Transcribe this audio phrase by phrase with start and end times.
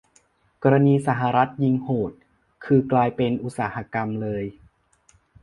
[0.63, 2.11] กรณีสหรัฐยิ่งโหด
[2.65, 4.43] คือกลายเป็นอุตสาหกรรมเลย